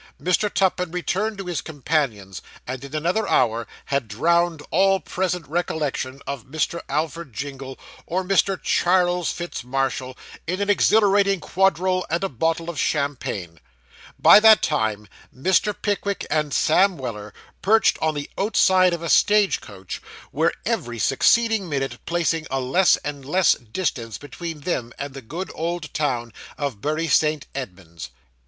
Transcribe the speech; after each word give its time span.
Mr. 0.19 0.51
Tupman 0.51 0.91
returned 0.91 1.37
to 1.37 1.45
his 1.45 1.61
companions; 1.61 2.41
and 2.65 2.83
in 2.83 2.95
another 2.95 3.27
hour 3.27 3.67
had 3.85 4.07
drowned 4.07 4.63
all 4.71 4.99
present 4.99 5.47
recollection 5.47 6.21
of 6.25 6.47
Mr. 6.47 6.81
Alfred 6.89 7.33
Jingle, 7.33 7.77
or 8.07 8.23
Mr. 8.23 8.59
Charles 8.59 9.31
Fitz 9.31 9.63
Marshall, 9.63 10.17
in 10.47 10.59
an 10.59 10.71
exhilarating 10.71 11.39
quadrille 11.39 12.03
and 12.09 12.23
a 12.23 12.29
bottle 12.29 12.67
of 12.67 12.79
champagne. 12.79 13.59
By 14.17 14.39
that 14.39 14.63
time, 14.63 15.07
Mr. 15.31 15.71
Pickwick 15.79 16.25
and 16.31 16.51
Sam 16.51 16.97
Weller, 16.97 17.31
perched 17.61 17.99
on 18.01 18.15
the 18.15 18.27
outside 18.39 18.93
of 18.93 19.03
a 19.03 19.07
stage 19.09 19.61
coach, 19.61 20.01
were 20.31 20.51
every 20.65 20.97
succeeding 20.97 21.69
minute 21.69 21.99
placing 22.07 22.47
a 22.49 22.59
less 22.59 22.97
and 23.05 23.23
less 23.23 23.53
distance 23.53 24.17
between 24.17 24.61
themselves 24.61 24.95
and 24.97 25.13
the 25.13 25.21
good 25.21 25.51
old 25.53 25.93
town 25.93 26.33
of 26.57 26.81
Bury 26.81 27.07
St. 27.07 27.45
Edmunds. 27.53 28.09